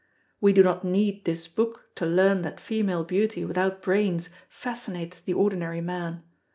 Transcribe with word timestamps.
We 0.39 0.51
do 0.51 0.63
not 0.63 0.83
need 0.83 1.25
this 1.25 1.47
book 1.47 1.91
to 1.93 2.07
learn 2.07 2.41
that 2.41 2.59
female 2.59 3.03
beauty 3.03 3.45
without 3.45 3.83
brains 3.83 4.29
fascinates 4.49 5.19
the 5.19 5.33
ordinary 5.35 5.79
man. 5.81 6.23